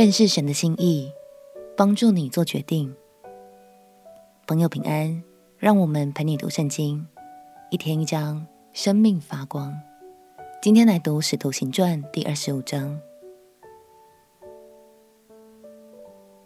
[0.00, 1.12] 认识神的心意，
[1.76, 2.96] 帮助你做决定。
[4.46, 5.22] 朋友平安，
[5.58, 7.06] 让我们陪你读圣经，
[7.70, 9.78] 一天一章，生命发光。
[10.62, 12.98] 今天来读《使徒行传》第二十五章。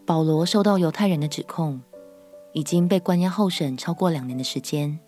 [0.04, 1.80] 保罗受到犹太人的指控，
[2.54, 4.98] 已经被关押候审超过两年的时间。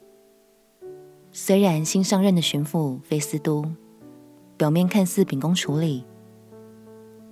[1.32, 3.64] 虽然新上任的巡抚菲斯都
[4.56, 6.04] 表面看似秉公处理，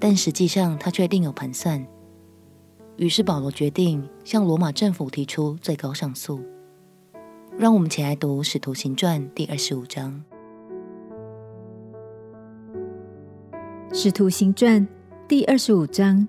[0.06, 1.82] 但实际上他却另有盘算。
[2.98, 6.42] 于是保罗决定向罗马政府提出最高上诉。
[7.56, 10.22] 让我们起来读《使徒行传》第二十五章。
[13.94, 14.82] 《使徒行传》
[15.26, 16.28] 第二十五章。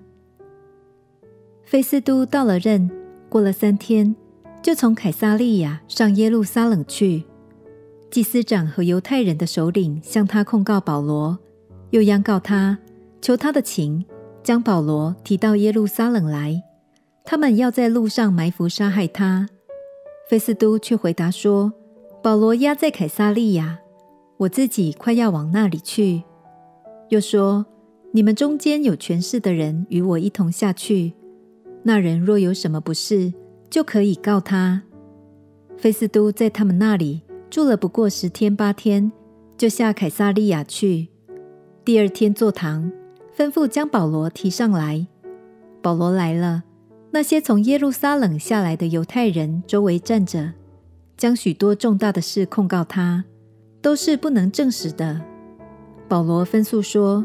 [1.62, 2.90] 菲斯都到了任，
[3.28, 4.16] 过了三天，
[4.62, 7.24] 就从凯撒利亚上耶路撒冷去。
[8.10, 11.38] 祭司长和犹太人的首领向他控告保罗，
[11.90, 12.78] 又央告他，
[13.26, 14.06] 求他的情，
[14.44, 16.62] 将保罗提到耶路撒冷来。
[17.24, 19.48] 他们要在路上埋伏杀害他。
[20.30, 21.72] 菲斯都却回答说
[22.22, 23.80] ：“保罗押在凯撒利亚，
[24.36, 26.22] 我自己快要往那里去。”
[27.10, 27.66] 又说
[28.14, 31.12] ：“你们中间有权势的人与我一同下去。”
[31.82, 33.34] 那人若有什么不是，
[33.68, 34.84] 就可以告他。
[35.76, 39.10] 菲斯都在他们那里住了不过十天八天，
[39.58, 41.08] 就下凯撒利亚去。
[41.84, 42.92] 第二天坐堂，
[43.36, 45.06] 吩咐将保罗提上来。
[45.82, 46.64] 保罗来了，
[47.10, 50.52] 那些从耶路撒冷下来的犹太人周围站着，
[51.16, 53.24] 将许多重大的事控告他，
[53.82, 55.20] 都是不能证实的。
[56.08, 57.24] 保罗分诉说，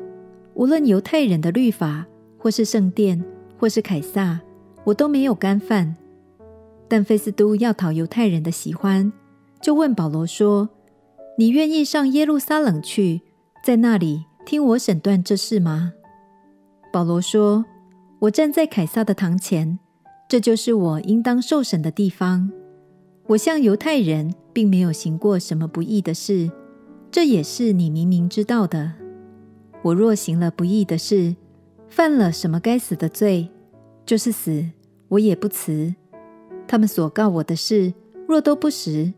[0.53, 2.06] 无论犹太人的律法，
[2.38, 3.23] 或是圣殿，
[3.58, 4.42] 或是凯撒。
[4.84, 5.96] 我都没有干犯，
[6.88, 9.14] 但菲斯都要讨犹太人的喜欢，
[9.62, 10.70] 就问保罗说
[11.38, 13.22] ：“你愿意上耶路撒冷去，
[13.64, 15.94] 在那里听我审断这事吗？”
[16.92, 17.64] 保罗说
[18.20, 19.80] ：“我站在凯撒的堂前，
[20.28, 22.52] 这就是我应当受审的地方。
[23.28, 26.51] 我向犹太人并没有行过什么不义的事，
[27.09, 28.91] 这也是你明明知道的。
[29.81, 31.35] 我若行了不义的事，
[31.88, 33.50] 犯了什么该死的罪。”
[34.03, 34.66] 就是死，
[35.07, 35.94] 我也不辞。
[36.68, 37.94] 他们所告我的事，
[38.28, 39.13] 若都不实，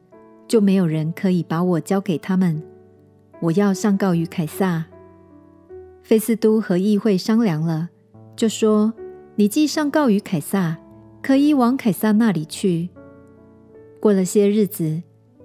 [0.47, 2.61] 就没有人可以把我交给他们。
[3.39, 4.85] 我要上告于凯撒。
[6.03, 7.89] 菲斯都和议会商量了，
[8.35, 8.93] 就说
[9.35, 10.77] ：“你既上告于凯撒，
[11.21, 12.89] 可以往凯撒那里去。”
[14.01, 15.01] 过了些日子，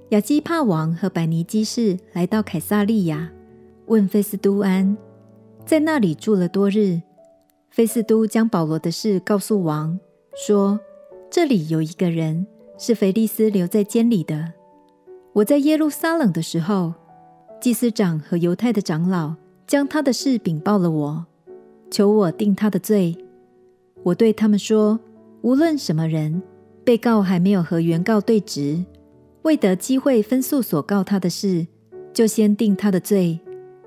[0.09, 3.31] 亚基帕王和百尼基士来到凯撒利亚，
[3.87, 4.97] 问菲斯都安，
[5.65, 7.01] 在那里住了多日。
[7.71, 9.97] 菲斯都将保罗的事告诉王，
[10.35, 10.81] 说
[11.31, 12.45] ：“这里有一个人
[12.77, 14.55] 是腓利斯留在监里的。
[15.35, 16.95] 我在耶路撒冷的时候，
[17.61, 19.37] 祭司长和犹太的长老
[19.69, 21.27] 将他的事禀报了我，
[21.91, 23.15] 求我定他的罪。
[24.03, 24.99] 我对他们说，
[25.43, 26.43] 无论什么人，
[26.85, 28.83] 被告还没有和原告对质，
[29.43, 31.67] 未得机会分诉所告他的事，
[32.15, 33.39] 就先定他的罪。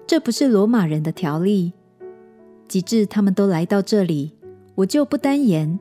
[0.06, 1.74] 这不是罗马人的条例。”
[2.70, 4.34] 及至他们都来到这里，
[4.76, 5.80] 我就不单言。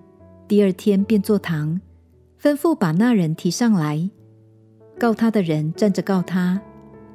[0.49, 1.78] 第二天便坐堂，
[2.41, 4.09] 吩咐把那人提上来。
[4.99, 6.59] 告他的人站着告他，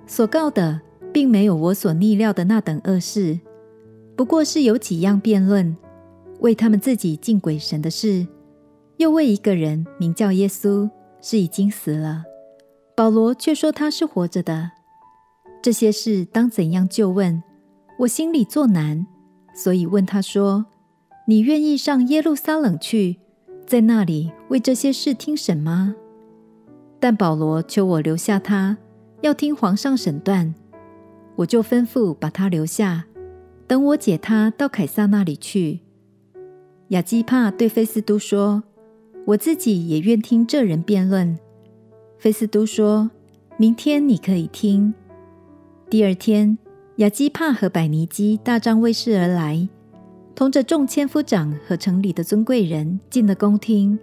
[0.06, 0.80] 所告的
[1.16, 3.40] 并没有我所逆料的那等恶事，
[4.18, 5.78] 不过是有几样辩论，
[6.42, 8.28] 为他们自己敬鬼神的事，
[8.98, 10.90] 又为一个人名叫耶稣，
[11.22, 12.26] 是已经死了。
[12.98, 14.72] 保罗却说他是活着的。
[15.62, 17.42] 这些事当怎样就问？
[18.00, 19.08] 我心里作难。
[19.54, 20.66] 所以问他说
[21.30, 23.20] ：“你愿意上耶路撒冷去，
[23.66, 25.96] 在那里为这些事听审吗？”
[27.00, 28.78] 但保罗求我留下他，
[29.22, 30.54] 要听皇上审断。
[31.36, 33.06] 我就吩咐把他留下，
[33.68, 35.82] 等我解他到凯撒那里去。
[36.90, 38.64] 亚基帕对菲斯都说
[39.26, 41.38] ：“我自己也愿听这人辩论。”
[42.20, 43.12] 菲斯都说
[43.58, 44.94] ：“明天你可以听。”
[45.90, 46.58] 第二天。
[47.00, 49.68] 亚基帕和百尼基大张威势而来，
[50.34, 54.00] 同着众千夫长和城里的尊贵人进了宫厅。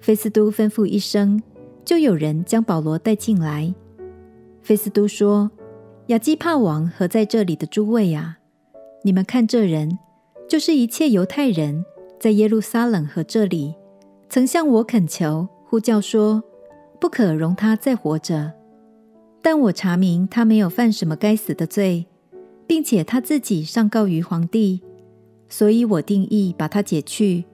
[0.00, 1.40] 菲斯都吩咐一声，
[1.84, 3.72] 就有人将保罗带进来。
[4.62, 5.48] 菲斯都说
[6.08, 8.38] ：“亚基帕王和在这里的诸位啊，
[9.02, 9.98] 你们看这人，
[10.48, 11.84] 就是一切犹太人
[12.18, 13.74] 在耶路撒冷和这里，
[14.30, 16.42] 曾向我恳求，呼叫说，
[16.98, 18.54] 不可容他再活着。”
[19.42, 22.06] 但我查明他没有犯什么该死的罪，
[22.66, 24.80] 并且他自己上告于皇帝，
[25.46, 27.44] 所以我定意把他解去。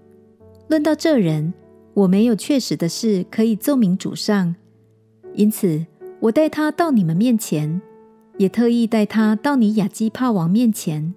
[0.69, 1.53] 论到这人，
[1.93, 4.55] 我没有确实的事可以奏明主上，
[5.35, 5.85] 因此
[6.21, 7.83] 我带他到你们面前，
[8.37, 11.15] 也特意带他到你雅基帕王面前。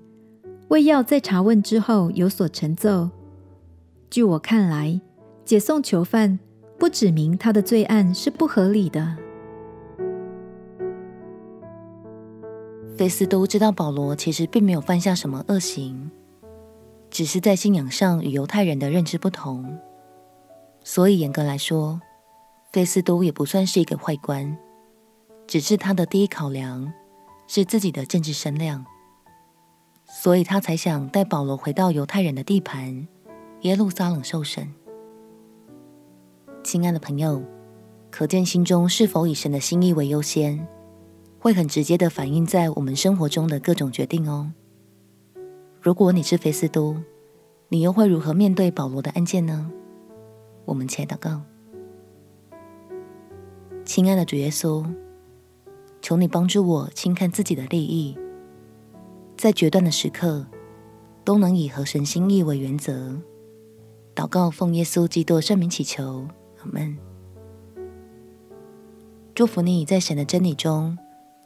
[0.70, 3.10] 为要在查问之后有所成就。
[4.10, 5.00] 据我看来，
[5.46, 6.40] 解送囚犯
[6.78, 9.16] 不指明他的罪案是不合理的。
[12.98, 16.10] 菲斯都知道保罗其实并没有犯下什么恶行，
[17.10, 19.78] 只是在信仰上与犹太人的认知不同，
[20.84, 22.02] 所以严格来说，
[22.74, 24.58] 菲斯都也不算是一个坏官，
[25.46, 26.92] 只是他的第一考量
[27.48, 28.86] 是自己的政治声量，
[30.06, 33.08] 所以他才想带保罗回到犹太人的地盘
[33.62, 34.72] 耶路撒冷受审。
[36.64, 37.42] 亲爱的朋友，
[38.12, 40.68] 可见心中是否以神的心意为优先，
[41.40, 44.52] 会很直接的反映在我们生活中的各种决定哦。
[45.82, 46.98] 如果你是菲斯都，
[47.70, 49.72] 你又会如何面对保罗的案件呢？
[50.66, 51.42] 我们且祷告。
[53.86, 54.86] 亲爱的主耶稣，
[56.08, 58.18] 求你帮助我轻看自己的利益，
[59.36, 60.48] 在决断的时刻
[61.26, 63.14] 都能以合神心意为原则。
[64.16, 66.26] 祷告奉耶稣基督圣名祈求，
[66.60, 66.98] 阿门。
[69.36, 70.98] 祝福你在神的真理中。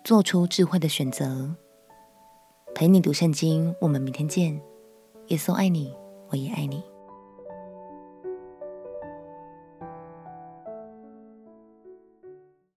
[0.03, 1.55] 做出智慧的选择，
[2.75, 3.73] 陪你读圣经。
[3.81, 4.61] 我们明天见。
[5.29, 5.91] 耶稣爱你，
[6.29, 6.83] 我也爱你。